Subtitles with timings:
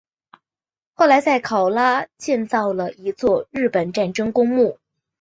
[0.93, 4.79] 后来在考拉建造了一座日本战争公墓。